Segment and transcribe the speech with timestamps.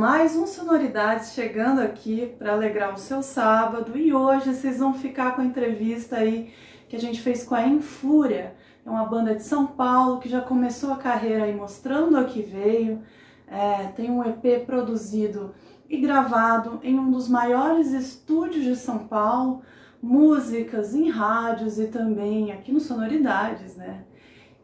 [0.00, 5.36] mais um Sonoridades chegando aqui para alegrar o seu sábado e hoje vocês vão ficar
[5.36, 6.54] com a entrevista aí
[6.88, 10.40] que a gente fez com a Infúria, é uma banda de São Paulo que já
[10.40, 13.02] começou a carreira aí mostrando a que veio,
[13.46, 15.54] é, tem um EP produzido
[15.86, 19.60] e gravado em um dos maiores estúdios de São Paulo,
[20.00, 24.04] músicas em rádios e também aqui no Sonoridades, né?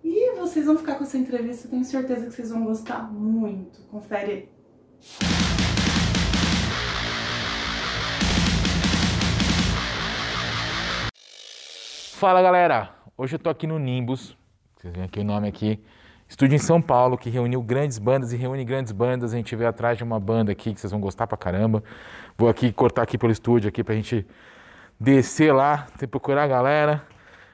[0.03, 3.83] E vocês vão ficar com essa entrevista, tenho certeza que vocês vão gostar muito.
[3.91, 4.56] Confere.
[12.19, 14.37] Fala galera, hoje eu tô aqui no Nimbus,
[14.75, 15.79] vocês veem aqui o nome aqui,
[16.27, 19.35] estúdio em São Paulo que reuniu grandes bandas e reúne grandes bandas.
[19.35, 21.85] A gente veio atrás de uma banda aqui que vocês vão gostar pra caramba.
[22.39, 24.27] Vou aqui cortar aqui pelo estúdio aqui pra gente
[24.99, 27.03] descer lá, ter procurar a galera.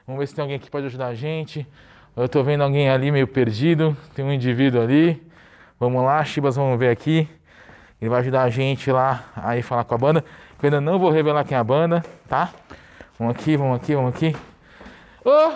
[0.07, 1.67] Vamos ver se tem alguém que pode ajudar a gente.
[2.15, 5.21] Eu tô vendo alguém ali meio perdido, tem um indivíduo ali.
[5.79, 7.27] Vamos lá, Chibas, vamos ver aqui.
[8.03, 10.25] Ele vai ajudar a gente lá a ir falar com a banda.
[10.61, 12.51] Eu ainda não vou revelar quem é a banda, tá?
[13.17, 14.35] Vamos aqui, vamos aqui, vamos aqui.
[15.23, 15.53] Ô!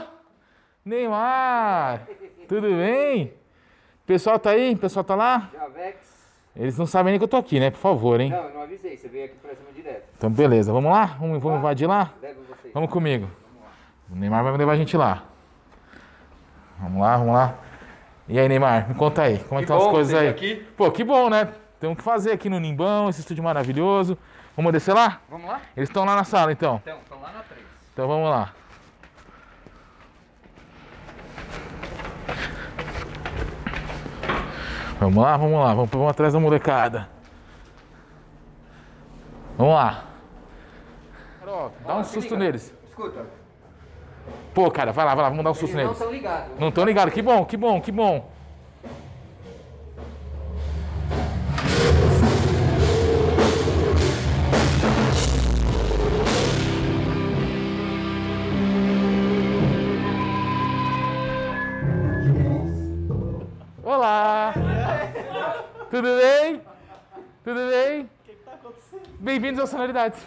[0.86, 2.08] Neymar!
[2.48, 3.34] Tudo bem?
[4.06, 4.76] Pessoal tá aí?
[4.76, 5.50] O pessoal tá lá?
[5.52, 5.98] Javex.
[6.56, 7.70] Eles não sabem nem que eu tô aqui, né?
[7.70, 8.30] Por favor, hein?
[8.30, 10.06] Não, eu não avisei, você veio aqui pra cima direto.
[10.18, 10.72] Então, beleza.
[10.72, 11.18] Vamos lá?
[11.20, 12.14] Vamos, vamos invadir lá?
[12.22, 12.74] Vocês.
[12.74, 13.30] Vamos comigo.
[14.10, 15.26] O Neymar vai levar a gente lá.
[16.80, 17.56] Vamos lá, vamos lá.
[18.30, 19.40] E aí, Neymar, me conta aí.
[19.40, 20.30] Como é que estão as bom coisas aí?
[20.30, 20.66] aqui.
[20.78, 21.50] Pô, que bom, né?
[21.80, 24.18] Tem o que fazer aqui no Nimbão, esse estúdio maravilhoso.
[24.56, 25.22] Vamos descer lá?
[25.30, 25.62] Vamos lá?
[25.76, 26.82] Eles estão lá na sala, então.
[26.84, 27.62] Então, estão lá na 3.
[27.94, 28.52] Então vamos lá.
[35.00, 37.08] Vamos lá, vamos lá, vamos, vamos atrás da molecada.
[39.56, 40.04] Vamos lá.
[41.40, 42.38] Carol, dá um susto liga.
[42.38, 42.74] neles.
[42.88, 43.26] Escuta,
[44.54, 45.98] Pô, cara, vai lá, vai lá, vamos dar um eles susto não neles.
[45.98, 46.60] estão ligados.
[46.60, 48.32] Não estão ligados, que bom, que bom, que bom.
[63.90, 64.54] Olá!
[65.90, 66.62] Tudo bem?
[67.42, 68.02] Tudo bem?
[68.02, 69.18] O que está acontecendo?
[69.18, 70.20] Bem-vindos ao Sonoridades.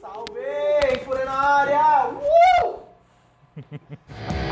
[0.00, 1.04] Salve!
[1.04, 2.08] Fúria na área!
[2.08, 2.86] Uh!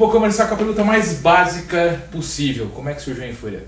[0.00, 2.70] Vou começar com a pergunta mais básica possível.
[2.74, 3.64] Como é que surgiu a Infúria?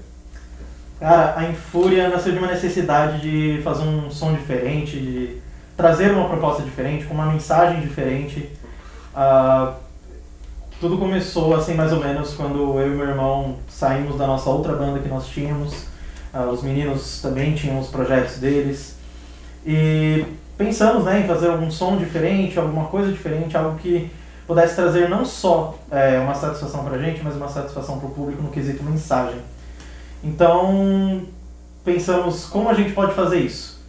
[0.99, 5.37] Cara, a Infúria nasceu de uma necessidade de fazer um som diferente, de
[5.77, 8.49] trazer uma proposta diferente, com uma mensagem diferente.
[9.15, 9.75] Ah,
[10.81, 14.73] tudo começou assim mais ou menos quando eu e meu irmão saímos da nossa outra
[14.73, 15.85] banda que nós tínhamos.
[16.33, 18.97] Ah, os meninos também tinham os projetos deles.
[19.67, 20.25] E
[20.57, 24.11] pensamos né, em fazer algum som diferente, alguma coisa diferente, algo que
[24.47, 28.51] pudesse trazer não só eh, uma satisfação pra gente, mas uma satisfação pro público no
[28.51, 29.41] quesito mensagem.
[30.23, 31.23] Então,
[31.85, 33.81] pensamos como a gente pode fazer isso.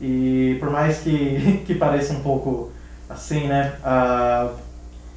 [0.00, 2.70] E por mais que, que pareça um pouco
[3.08, 3.74] assim, né?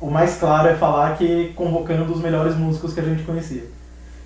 [0.01, 3.63] o mais claro é falar que convocando os melhores músicos que a gente conhecia.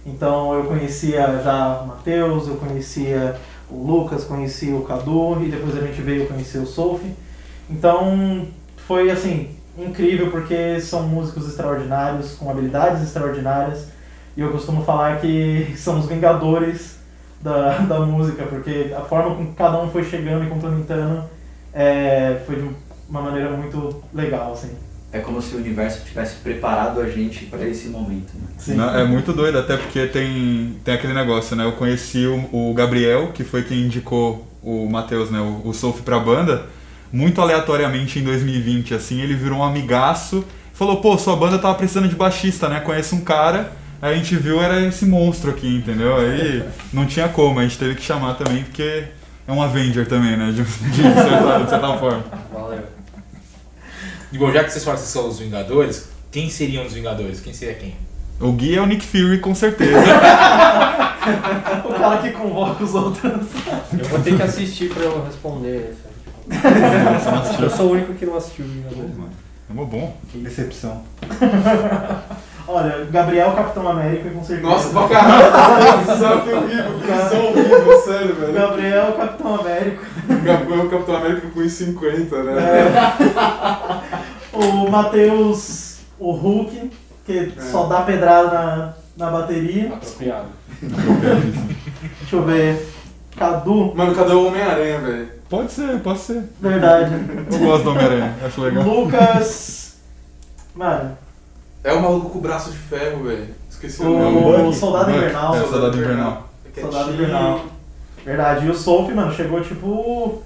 [0.06, 3.36] Então eu conhecia já o Matheus, eu conhecia
[3.70, 7.14] o Lucas, conhecia o Cadu e depois a gente veio conhecer o Sophie.
[7.70, 13.88] Então foi assim, incrível porque são músicos extraordinários, com habilidades extraordinárias.
[14.36, 16.98] E eu costumo falar que são os vingadores
[17.42, 21.24] da, da música, porque a forma com que cada um foi chegando e complementando
[21.74, 22.70] é, foi de
[23.10, 24.72] uma maneira muito legal, assim.
[25.12, 28.32] É como se o universo tivesse preparado a gente para esse momento.
[28.36, 28.48] Né?
[28.60, 28.76] Sim.
[28.76, 31.66] Não, é muito doido, até porque tem, tem aquele negócio, né?
[31.66, 35.40] Eu conheci o, o Gabriel, que foi quem indicou o Matheus, né?
[35.40, 36.68] O, o Sophie pra banda,
[37.12, 42.08] muito aleatoriamente em 2020, assim, ele virou um amigaço, falou, pô, sua banda tava precisando
[42.08, 42.80] de baixista, né?
[42.80, 43.72] Conhece um cara,
[44.02, 46.18] aí a gente viu, era esse monstro aqui, entendeu?
[46.18, 46.64] Aí
[46.94, 49.06] não tinha como, a gente teve que chamar também, porque
[49.48, 50.52] é um Avenger também, né?
[50.52, 52.24] De, de, certa, de certa forma.
[52.54, 52.84] Valeu.
[54.32, 57.40] E bom, já que vocês falam que são os Vingadores, quem seriam os Vingadores?
[57.40, 57.96] Quem seria quem?
[58.40, 59.92] O Gui é o Nick Fury, com certeza.
[61.84, 63.24] O cara que convoca os outros.
[63.24, 66.09] Eu vou ter que assistir pra eu responder essa.
[66.50, 67.66] Você não assistiu?
[67.66, 69.12] Eu sou o único que não assistiu Vingadores.
[69.70, 70.18] É bom.
[70.32, 71.04] Que decepção.
[72.68, 74.68] Olha, Gabriel Capitão América com certeza.
[74.68, 78.54] Nossa, pra caralho, que visão que horrível, que horrível, sério, velho.
[78.54, 80.06] Gabriel Capitão América.
[80.44, 82.62] Gabriel Capitão América com 1,50, né?
[84.54, 84.56] É.
[84.56, 86.92] o Matheus, o Hulk,
[87.26, 89.94] que só dá pedrada na, na bateria.
[89.94, 90.48] Apropriado.
[90.80, 92.88] Deixa eu ver.
[93.36, 95.39] Cadu, Mano, cadê o Homem-Aranha, velho?
[95.50, 96.44] Pode ser, pode ser.
[96.62, 97.14] verdade.
[97.52, 98.84] Eu gosto do Homem-Aranha, acho legal.
[98.84, 99.98] Lucas.
[100.76, 101.18] Mano,
[101.84, 103.48] É o maluco com o braço de ferro, velho.
[103.70, 104.68] Esqueci o O- nome.
[104.68, 105.56] o Soldado Invernal.
[105.56, 106.50] É, o Soldado Invernal.
[106.80, 107.62] Soldado Invernal.
[108.26, 108.66] Verdade.
[108.66, 110.44] E o Sophie, mano, chegou tipo.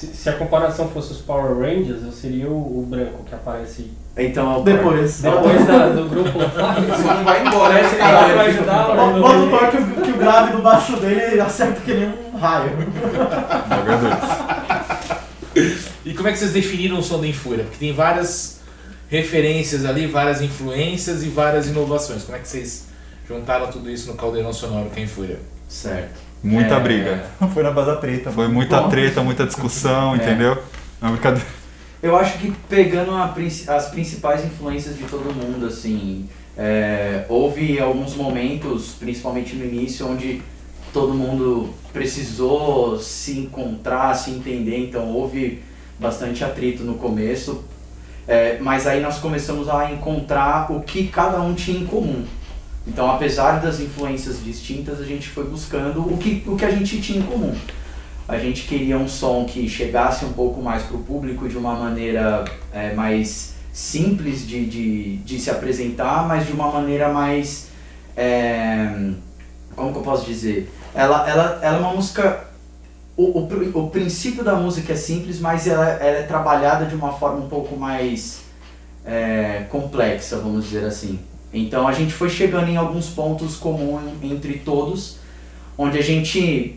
[0.00, 3.90] Se, se a comparação fosse os Power Rangers, eu seria o, o branco que aparece
[4.16, 5.20] Então, é o Depois.
[5.20, 6.38] depois da- do grupo.
[6.38, 8.42] Você não vai embora, né, Parece que vai cara?
[8.44, 8.86] ajudar,
[9.20, 12.38] Bota o Thor que, o- que o grave do baixo dele acerta que nem um
[12.38, 12.70] raio.
[16.04, 17.64] E como é que vocês definiram o som da Infúria?
[17.64, 18.60] Porque tem várias
[19.08, 22.22] referências ali, várias influências e várias inovações.
[22.24, 22.86] Como é que vocês
[23.28, 25.38] juntaram tudo isso no caldeirão sonoro que é a Infúria?
[25.68, 26.29] certo.
[26.42, 26.80] Muita É.
[26.80, 27.24] briga.
[27.52, 28.30] Foi na base da treta.
[28.30, 30.56] Foi muita treta, muita discussão, entendeu?
[31.00, 31.46] Não, brincadeira.
[32.02, 33.34] Eu acho que pegando a
[33.68, 36.26] as principais influências de todo mundo, assim,
[36.56, 40.42] é, houve alguns momentos, principalmente no início, onde
[40.92, 45.62] todo mundo precisou se encontrar, se entender, então houve
[45.98, 47.64] bastante atrito no começo,
[48.26, 52.24] é, mas aí nós começamos a encontrar o que cada um tinha em comum.
[52.90, 57.00] Então, apesar das influências distintas, a gente foi buscando o que, o que a gente
[57.00, 57.54] tinha em comum.
[58.26, 61.74] A gente queria um som que chegasse um pouco mais para o público de uma
[61.74, 67.68] maneira é, mais simples de, de, de se apresentar, mas de uma maneira mais.
[68.16, 69.12] é,
[69.76, 70.68] como que eu posso dizer?
[70.92, 72.44] Ela, ela, ela é uma música.
[73.16, 77.12] O, o, o princípio da música é simples, mas ela, ela é trabalhada de uma
[77.12, 78.40] forma um pouco mais
[79.04, 81.20] é, complexa, vamos dizer assim.
[81.52, 85.18] Então a gente foi chegando em alguns pontos comuns entre todos,
[85.76, 86.76] onde a gente,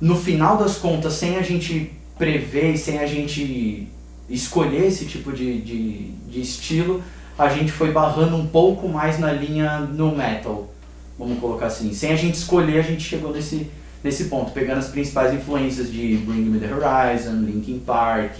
[0.00, 3.88] no final das contas, sem a gente prever sem a gente
[4.28, 7.02] escolher esse tipo de, de, de estilo,
[7.38, 10.70] a gente foi barrando um pouco mais na linha no metal,
[11.18, 11.94] vamos colocar assim.
[11.94, 13.70] Sem a gente escolher, a gente chegou nesse,
[14.04, 18.38] nesse ponto, pegando as principais influências de Bring Me The Horizon, Linkin Park,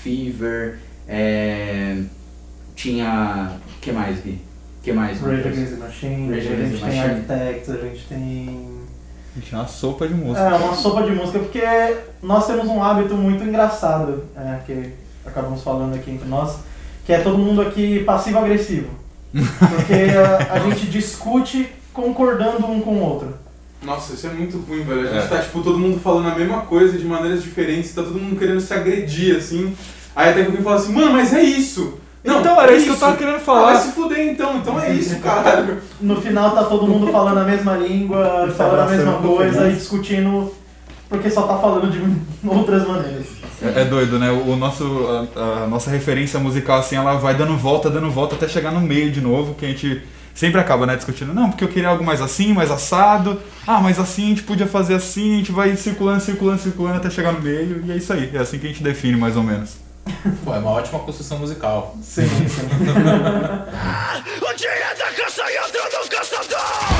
[0.00, 0.78] Fever,
[1.08, 2.00] é,
[2.76, 3.58] tinha...
[3.80, 4.38] que mais, Gui?
[4.88, 5.20] Que mais?
[5.20, 5.48] Rage?
[5.48, 7.00] Against the Machine, Rage a Against gente the tem.
[7.00, 8.78] Architects, a gente tem.
[9.36, 10.40] Gente, é uma sopa de música.
[10.40, 11.62] É, uma sopa de música, porque
[12.22, 14.92] nós temos um hábito muito engraçado, é, que
[15.24, 16.56] acabamos falando aqui entre nós,
[17.06, 18.88] que é todo mundo aqui passivo-agressivo.
[19.32, 23.34] Porque a, a gente discute concordando um com o outro.
[23.82, 25.02] Nossa, isso é muito ruim, velho.
[25.02, 25.28] A gente É.
[25.28, 28.60] tá, tipo, todo mundo falando a mesma coisa de maneiras diferentes, tá todo mundo querendo
[28.60, 29.72] se agredir, assim.
[30.16, 31.94] Aí até que alguém fala assim, mano, mas é isso.
[32.28, 33.72] Não, então, era é isso que eu tava querendo Ah, falar.
[33.72, 35.78] vai se fuder então, então é isso, caralho.
[36.00, 39.74] No final tá todo mundo falando a mesma língua, falando a mesma no coisa e
[39.74, 40.52] discutindo
[41.08, 42.00] porque só tá falando de
[42.46, 43.26] outras maneiras.
[43.62, 44.30] É, é doido, né?
[44.30, 44.84] O nosso,
[45.34, 48.80] a, a nossa referência musical, assim, ela vai dando volta, dando volta até chegar no
[48.80, 50.02] meio de novo, que a gente
[50.34, 51.34] sempre acaba, né, discutindo.
[51.34, 53.40] Não, porque eu queria algo mais assim, mais assado.
[53.66, 57.10] Ah, mas assim a gente podia fazer assim, a gente vai circulando, circulando, circulando até
[57.10, 57.82] chegar no meio.
[57.86, 59.87] E é isso aí, é assim que a gente define, mais ou menos.
[60.44, 61.96] Pô, é uma ótima construção musical.
[62.02, 62.68] Sim, sim.
[64.48, 66.97] O dia da caça e outro do caçador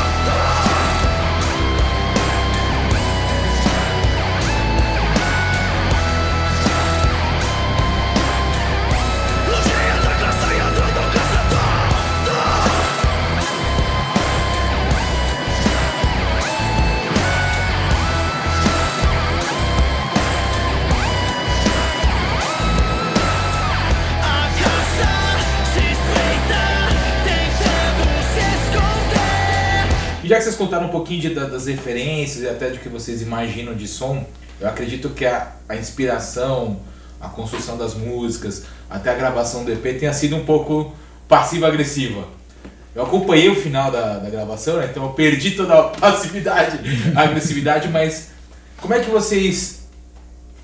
[30.38, 33.20] já que vocês contaram um pouquinho de- da- das referências e até do que vocês
[33.22, 34.24] imaginam de som,
[34.60, 36.80] eu acredito que a, a inspiração,
[37.20, 40.94] a construção das músicas, até a gravação do EP tenha sido um pouco
[41.28, 42.24] passiva-agressiva.
[42.94, 44.88] Eu acompanhei o final da, da gravação, né?
[44.90, 46.78] então eu perdi toda a passividade,
[47.14, 48.28] a agressividade, mas
[48.80, 49.82] como é que vocês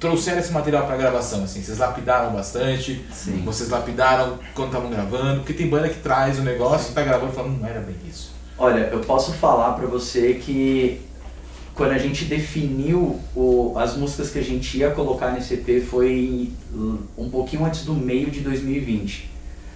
[0.00, 1.44] trouxeram esse material para gravação?
[1.44, 3.42] Assim, vocês lapidaram bastante, Sim.
[3.44, 7.34] vocês lapidaram quando estavam gravando, porque tem banda que traz o negócio, tá gravando e
[7.36, 8.33] fala, não era bem isso.
[8.56, 11.00] Olha, eu posso falar pra você que
[11.74, 16.52] quando a gente definiu o- as músicas que a gente ia colocar nesse EP foi
[17.18, 19.28] um pouquinho antes do meio de 2020.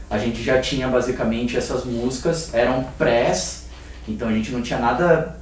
[0.09, 3.65] A gente já tinha basicamente essas músicas, eram prés,
[4.07, 5.39] então a gente não tinha nada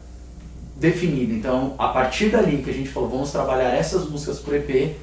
[0.76, 1.34] definido.
[1.34, 4.96] Então, a partir dali que a gente falou, vamos trabalhar essas músicas pro EP,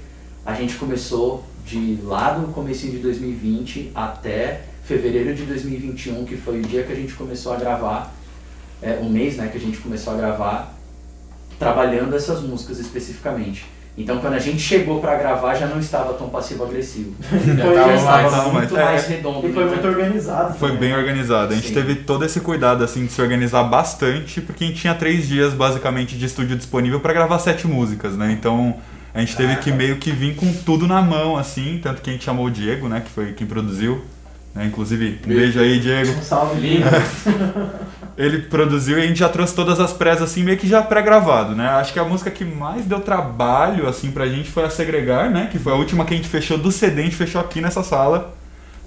[0.46, 6.60] a gente começou de lá do comecinho de 2020 até fevereiro de 2021, que foi
[6.60, 8.14] o dia que a gente começou a gravar,
[8.84, 10.74] é, um mês né, que a gente começou a gravar,
[11.58, 13.66] trabalhando essas músicas especificamente.
[13.96, 17.14] Então quando a gente chegou pra gravar já não estava tão passivo-agressivo.
[17.22, 19.48] Já, Foi- estava estava muito mais- mais é, redondo.
[19.48, 19.70] E foi né?
[19.70, 20.58] muito organizado.
[20.58, 20.90] Foi também.
[20.90, 21.54] bem organizado.
[21.54, 21.74] A gente Sim.
[21.76, 25.54] teve todo esse cuidado assim de se organizar bastante, porque a gente tinha três dias
[25.54, 28.32] basicamente de estúdio disponível para gravar sete músicas, né?
[28.32, 28.76] Então
[29.14, 32.14] a gente teve que meio que vir com tudo na mão, assim, tanto que a
[32.14, 33.00] gente chamou o Diego, né?
[33.00, 34.02] Que foi quem produziu.
[34.56, 34.66] Né?
[34.66, 36.12] Inclusive, um beijo aí, Diego.
[36.14, 36.86] Um salve, Lindo.
[38.18, 41.56] Ele produziu e a gente já trouxe todas as prés assim, meio que já pré-gravado,
[41.56, 41.68] né?
[41.70, 45.48] Acho que a música que mais deu trabalho, assim, pra gente foi a Segregar, né?
[45.52, 47.82] Que foi a última que a gente fechou do CD, a gente fechou aqui nessa
[47.84, 48.34] sala,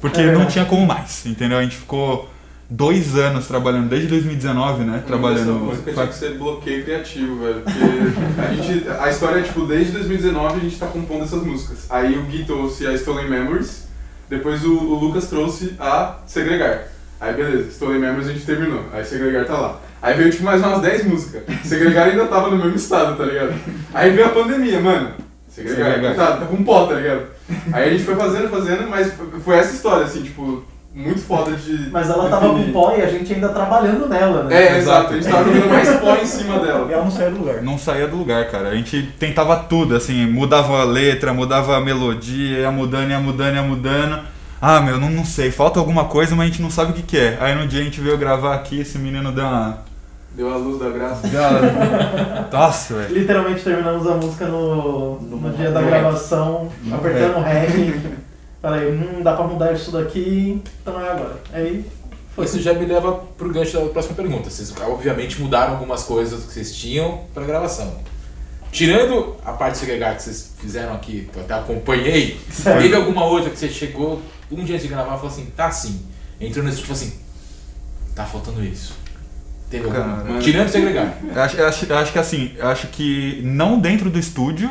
[0.00, 1.58] porque É não tinha como mais, entendeu?
[1.58, 2.30] A gente ficou
[2.70, 4.96] dois anos trabalhando, desde 2019, né?
[4.98, 5.52] Essa Trabalhando.
[5.54, 7.62] música tinha que ser bloqueio criativo, velho.
[7.62, 8.88] Porque a gente.
[8.88, 11.86] A história é tipo, desde 2019 a gente tá compondo essas músicas.
[11.90, 13.86] Aí o Gui trouxe a Stolen Memories,
[14.28, 16.88] depois o, o Lucas trouxe a Segregar.
[17.20, 18.84] Aí beleza, Stolen Memories a gente terminou.
[18.92, 19.80] Aí Segregar tá lá.
[20.02, 21.42] Aí veio tipo mais umas 10 músicas.
[21.64, 23.54] Segregar ainda tava no mesmo estado, tá ligado?
[23.94, 25.10] Aí veio a pandemia, mano.
[25.48, 26.14] Segregar, Segregar.
[26.14, 27.22] tá, tá com pó, tá ligado?
[27.72, 30.62] Aí a gente foi fazendo, fazendo, mas foi- essa história, assim, tipo,
[30.94, 31.90] muito foda de.
[31.90, 32.66] Mas ela tava definir.
[32.66, 34.54] com pó e a gente ainda trabalhando nela, né?
[34.74, 36.86] É, exato, a gente tava jogando mais pó em cima dela.
[36.88, 37.62] E ela não saiu do lugar.
[37.62, 38.68] Não saía do lugar, cara.
[38.68, 43.54] A gente tentava tudo, assim, mudava a letra, mudava a melodia, ia mudando, ia mudando,
[43.54, 44.20] ia mudando.
[44.60, 47.02] Ah, meu, não, não sei, falta alguma coisa, mas a gente não sabe o que,
[47.02, 47.36] que é.
[47.40, 49.78] Aí no dia a gente veio gravar aqui, esse menino deu uma.
[50.34, 51.26] Deu a luz da graça.
[51.28, 51.40] Deu.
[52.52, 53.14] Nossa, velho.
[53.14, 55.88] Literalmente terminamos a música no, no, No dia da rec.
[55.90, 58.00] gravação, apertando o rec.
[58.60, 61.36] Falei, hum, dá pra mudar isso daqui, então é agora.
[61.52, 61.84] Aí
[62.34, 62.44] foi.
[62.44, 64.50] Isso já me leva pro gancho da próxima pergunta.
[64.50, 67.94] Vocês obviamente mudaram algumas coisas que vocês tinham pra gravação.
[68.72, 73.48] Tirando a parte segregada que vocês fizeram aqui, que eu até acompanhei, teve alguma outra
[73.48, 76.00] que você chegou um dia antes de gravar e falou assim, tá assim.
[76.40, 77.12] Entrou nesse tipo assim,
[78.14, 78.94] tá faltando isso.
[79.70, 80.22] Teve alguma?
[80.22, 80.38] Cara.
[80.38, 81.12] Tirando segregado.
[81.34, 84.70] Eu acho, eu acho, eu acho que assim, eu acho que não dentro do estúdio,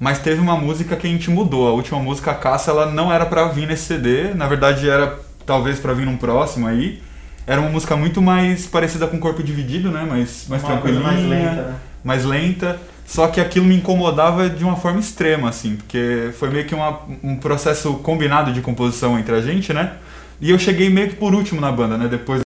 [0.00, 1.68] mas teve uma música que a gente mudou.
[1.68, 5.18] A última música, a Caça, ela não era pra vir nesse CD, na verdade era
[5.46, 7.00] talvez pra vir num próximo aí.
[7.46, 10.04] Era uma música muito mais parecida com Corpo Dividido, né?
[10.08, 11.74] Mais, mais Uma coisa tranquilinha, mais lenta, né?
[12.04, 12.80] mais lenta.
[13.06, 17.00] Só que aquilo me incomodava de uma forma extrema, assim, porque foi meio que uma-
[17.22, 19.94] um processo combinado de composição entre a gente, né?
[20.40, 22.08] E eu cheguei meio que por último na banda, né?
[22.08, 22.40] Depois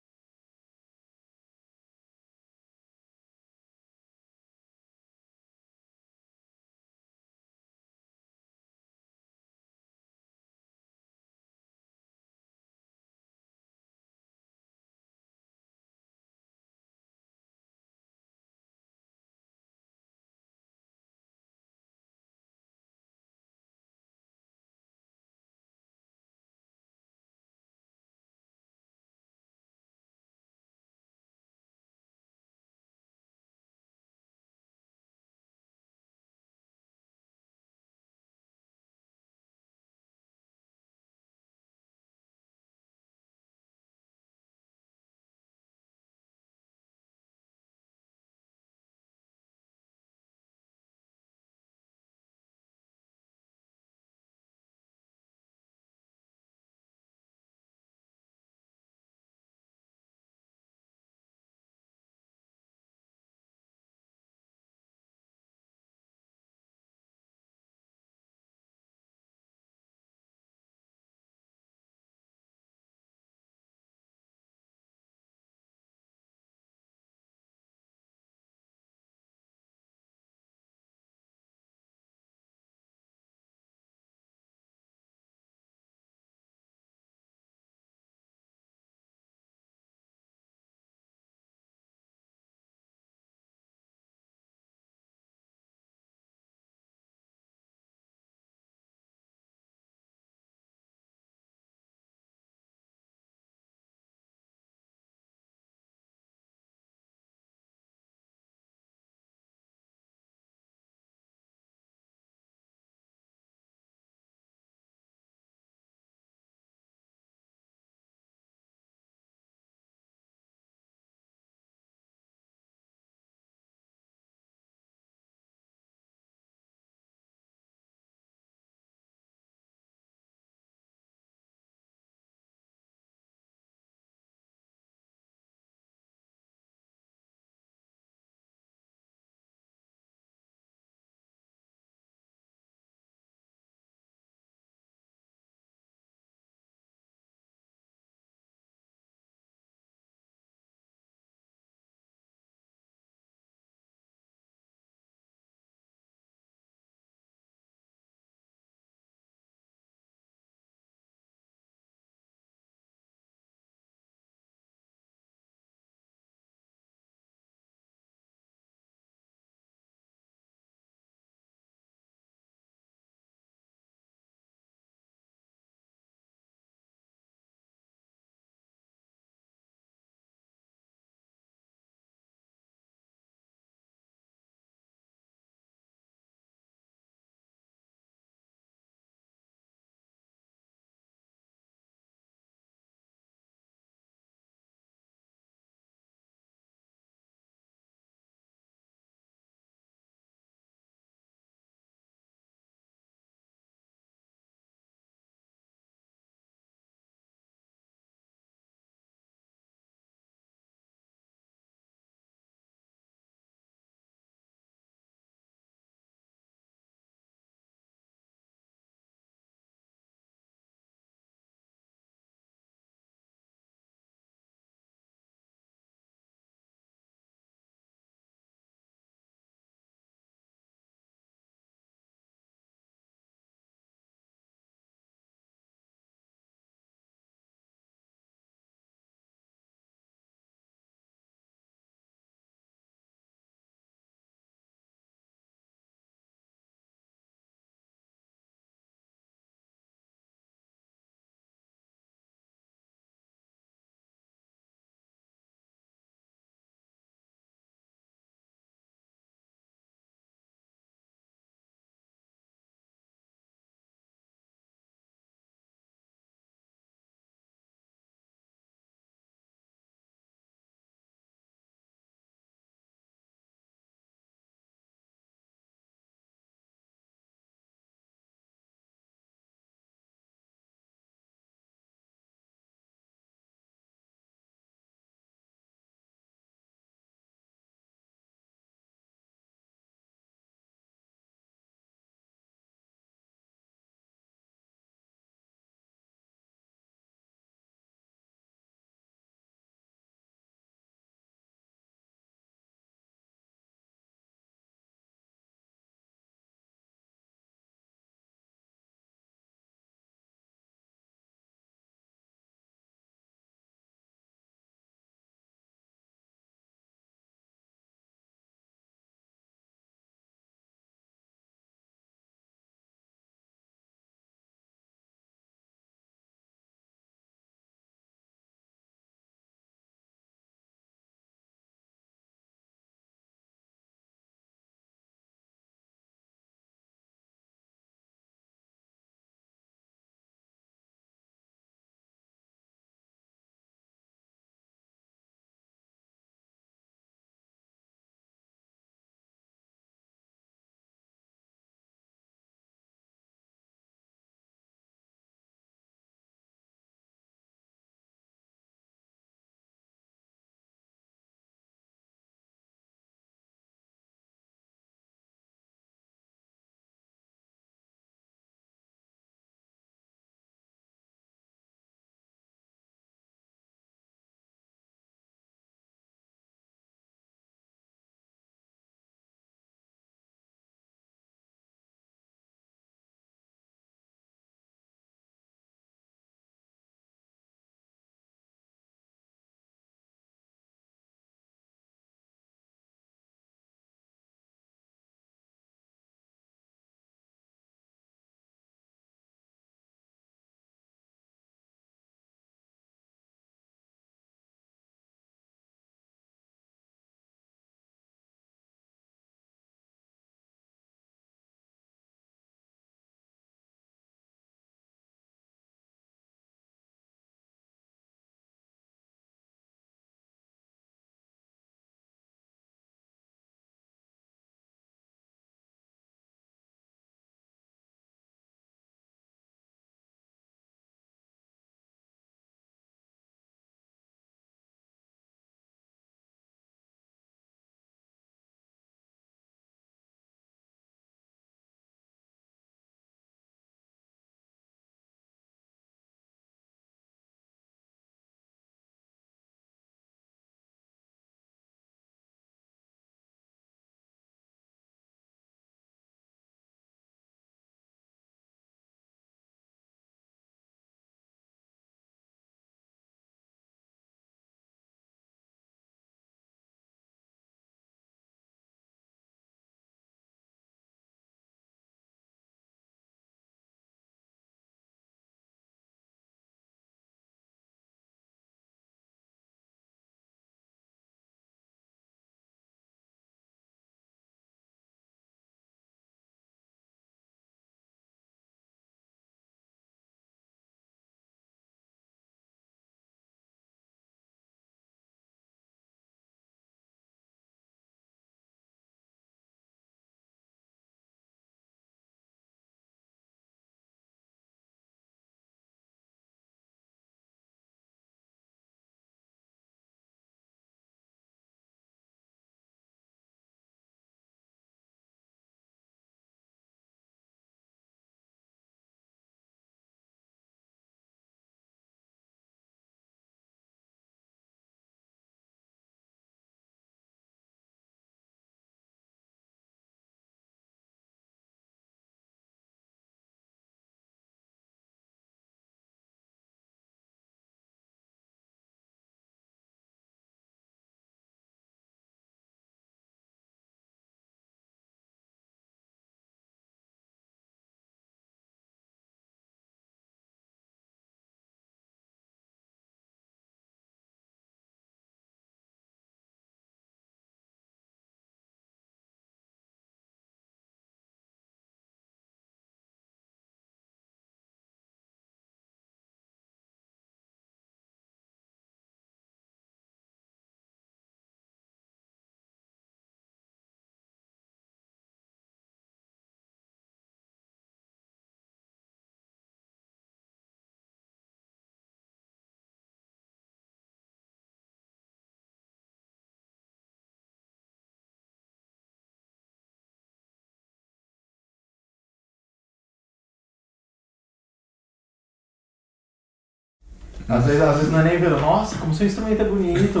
[597.28, 600.00] Às vezes, às vezes não é nem ver, nossa, como seu instrumento é bonito.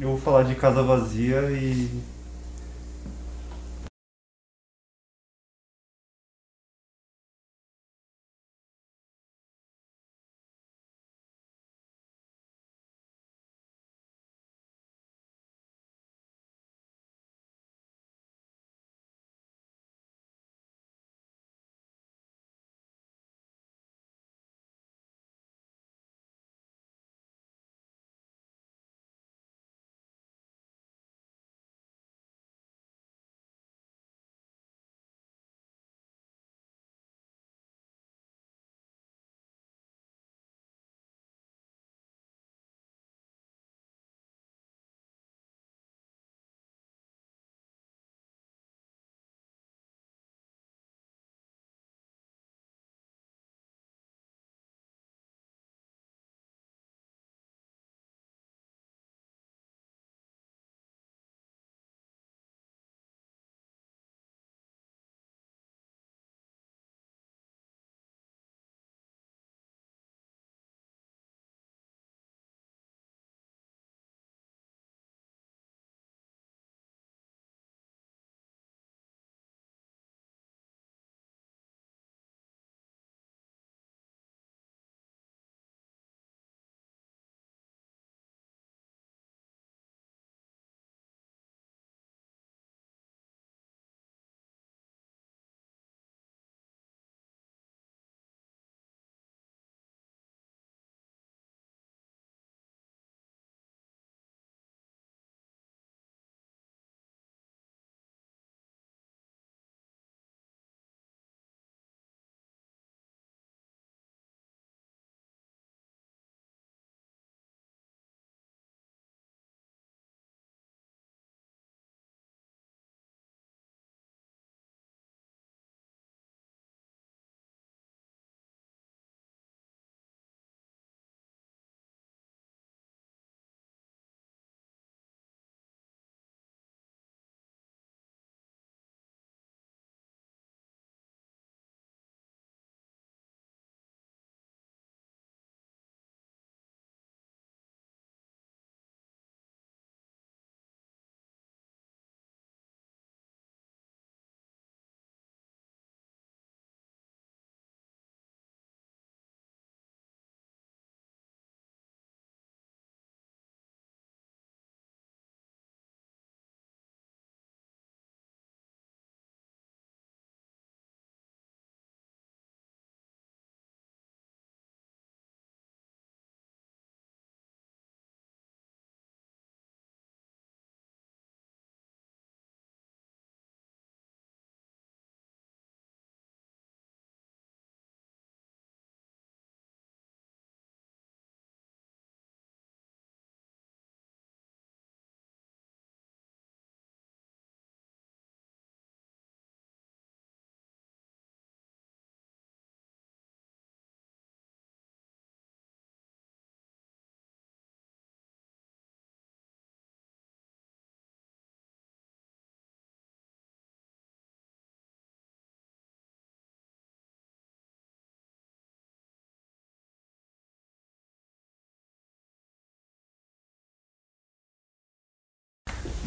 [0.00, 1.86] Eu vou falar de Casa Vazia e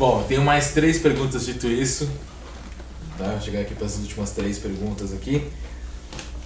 [0.05, 2.11] Bom, tenho mais três perguntas dito isso.
[3.17, 3.23] Tá?
[3.23, 5.49] Vou chegar aqui para as últimas três perguntas aqui.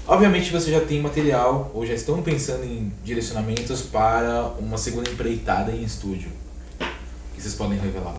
[0.06, 5.72] Obviamente você já tem material ou já estão pensando em direcionamentos para uma segunda empreitada
[5.72, 6.30] em estúdio.
[7.34, 8.18] Que vocês podem revelar?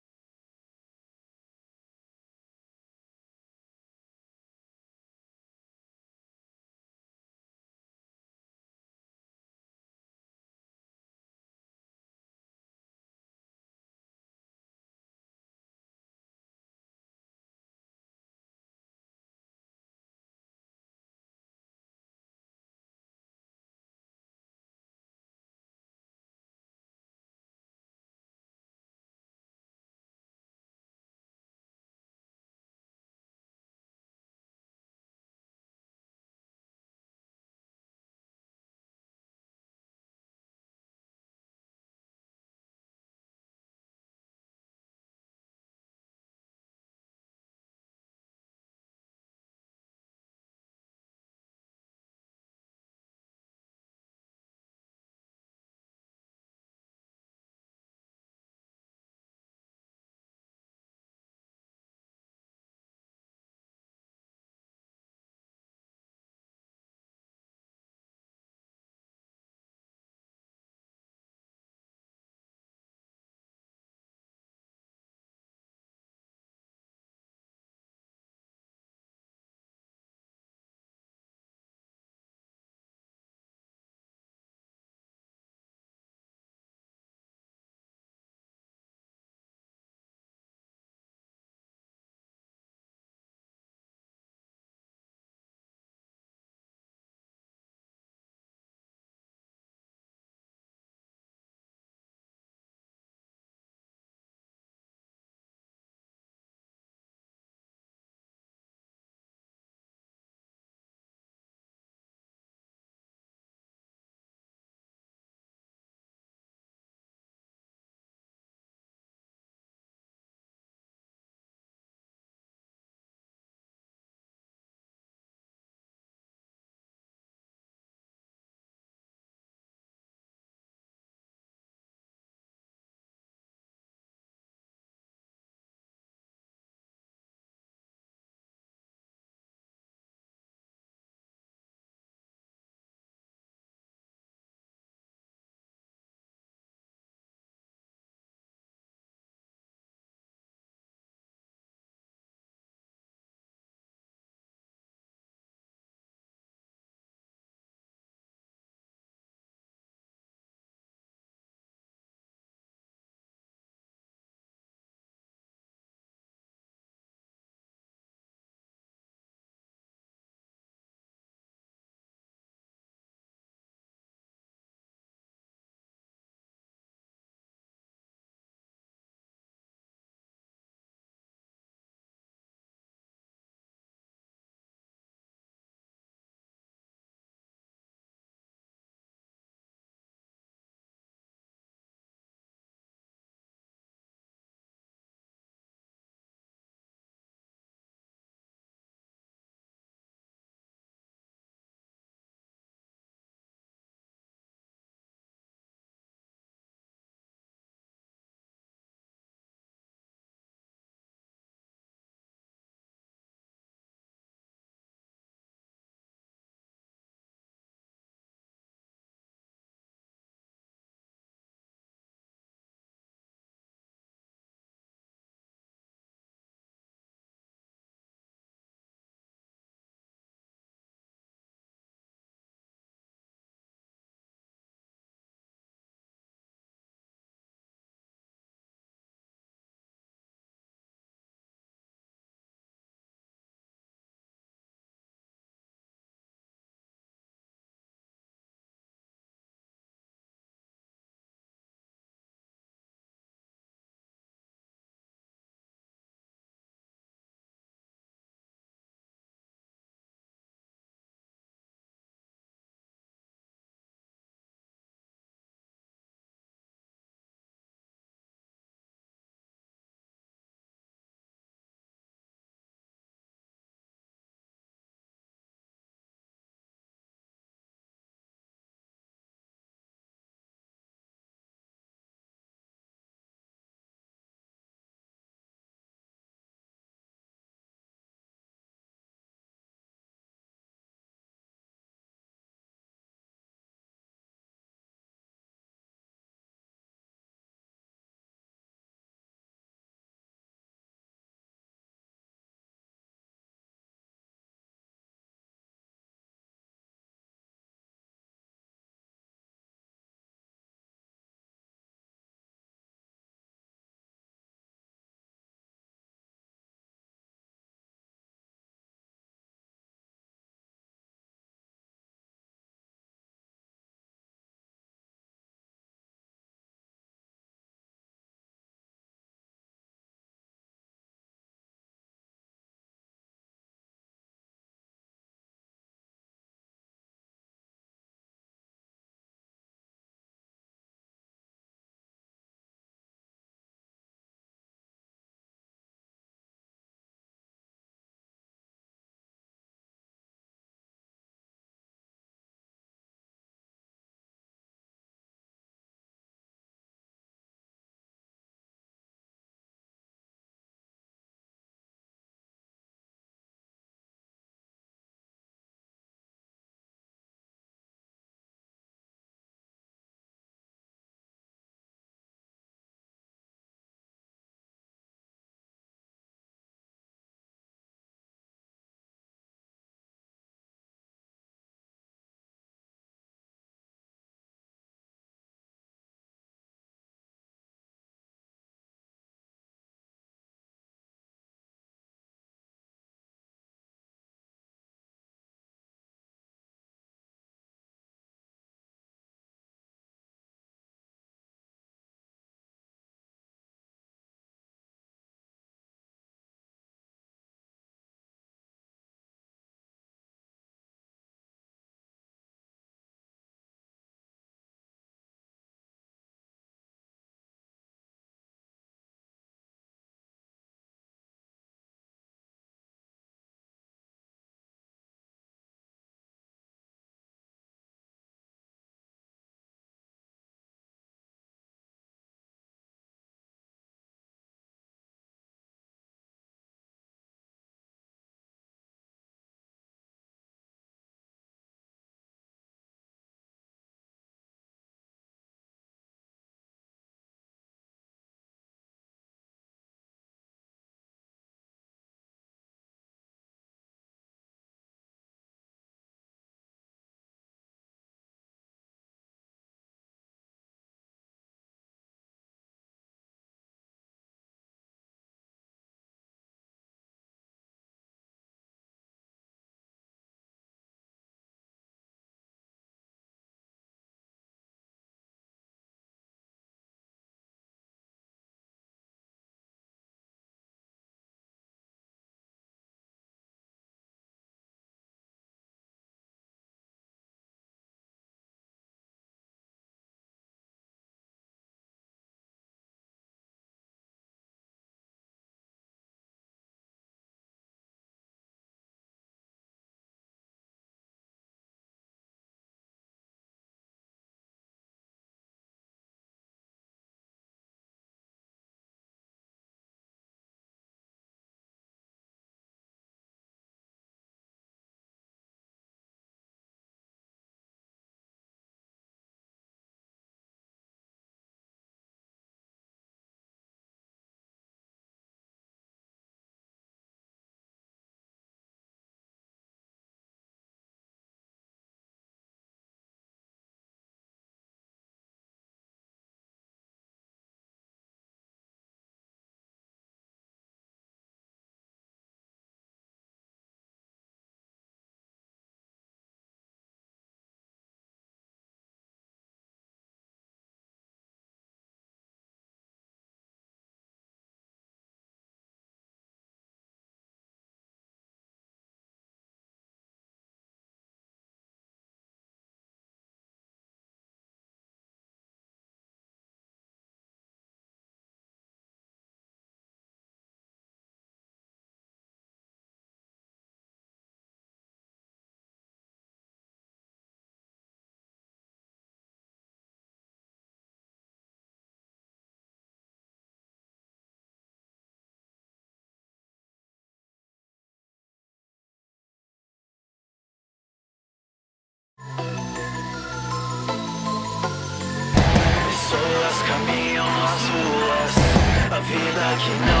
[599.51, 600.00] You know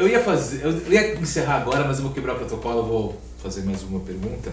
[0.00, 3.20] Eu ia fazer, eu ia encerrar agora, mas eu vou quebrar o protocolo, eu vou
[3.42, 4.50] fazer mais uma pergunta.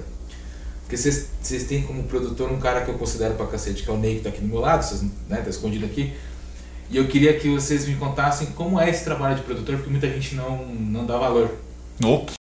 [0.81, 3.97] Porque vocês têm como produtor um cara que eu considero pra cacete, que é o
[3.97, 6.13] Ney, que tá aqui do meu lado, vocês, né, tá escondido aqui.
[6.89, 10.09] E eu queria que vocês me contassem como é esse trabalho de produtor, porque muita
[10.09, 11.49] gente não, não dá valor.
[12.03, 12.36] Ops.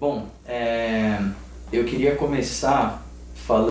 [0.00, 1.18] Bom, é,
[1.70, 3.68] eu queria começar falando.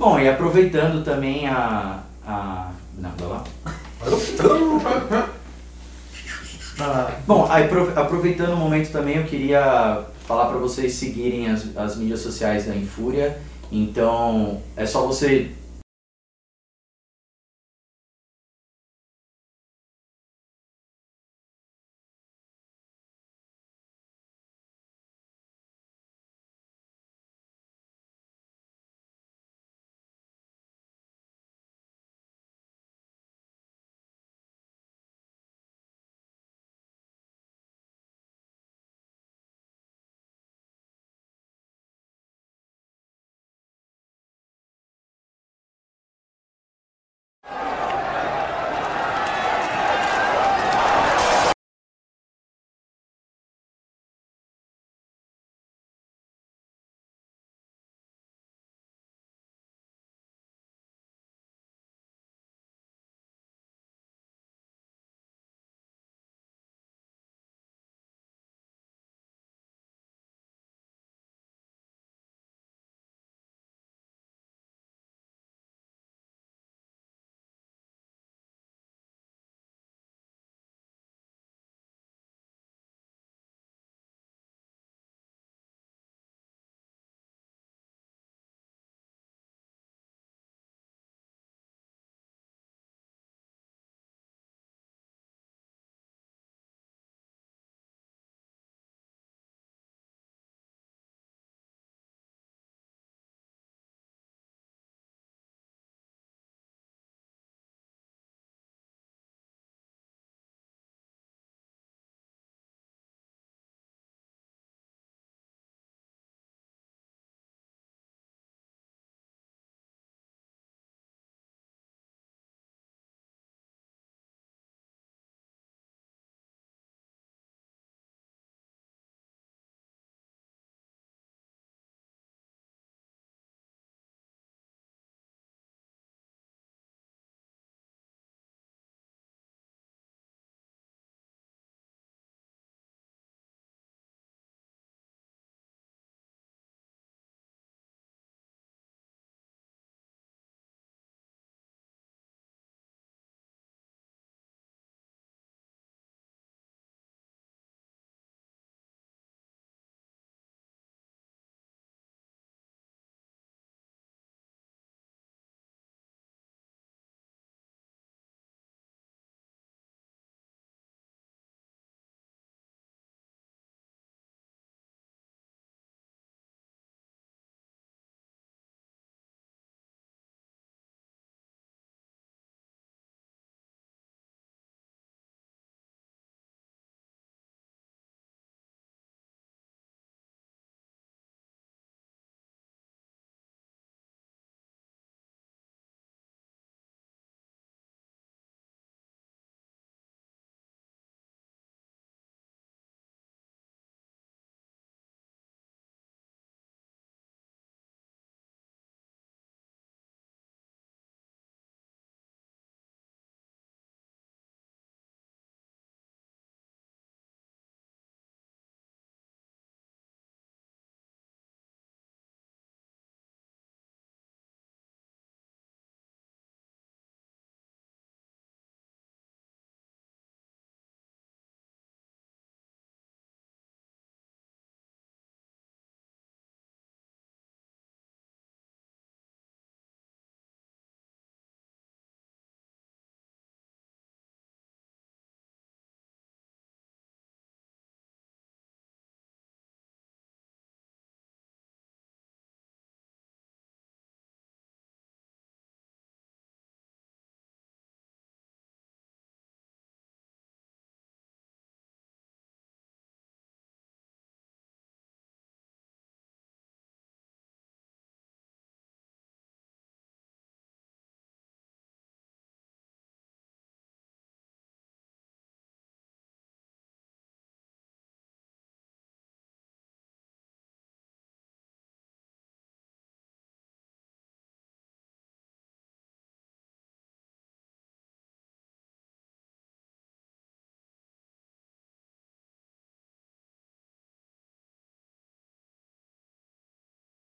[0.00, 2.00] Bom, e aproveitando também a.
[2.26, 3.44] a não, vai lá.
[7.26, 11.96] Bom, aí, apro- aproveitando o momento também, eu queria falar para vocês seguirem as, as
[11.98, 13.38] mídias sociais da Infúria.
[13.70, 15.50] Então, é só você